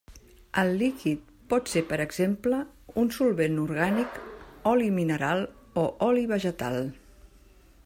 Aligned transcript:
El 0.59 0.69
líquid 0.77 1.27
pot 1.51 1.69
ser, 1.73 1.83
per 1.91 1.99
exemple, 2.05 2.61
un 3.03 3.11
solvent 3.19 3.61
orgànic, 3.65 4.19
oli 4.73 4.89
mineral 4.97 5.47
o 5.85 5.87
oli 6.09 6.27
vegetal. 6.35 6.83